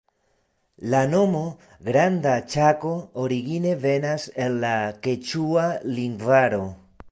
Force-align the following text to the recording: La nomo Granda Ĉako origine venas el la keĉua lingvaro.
La 0.93 1.01
nomo 1.09 1.41
Granda 1.89 2.33
Ĉako 2.55 2.95
origine 3.25 3.75
venas 3.85 4.27
el 4.47 4.59
la 4.67 4.75
keĉua 5.07 5.71
lingvaro. 6.01 6.67